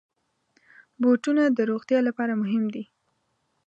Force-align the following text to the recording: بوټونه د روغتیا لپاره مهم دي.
بوټونه 1.01 1.43
د 1.49 1.59
روغتیا 1.71 1.99
لپاره 2.07 2.33
مهم 2.41 2.63
دي. 2.73 2.83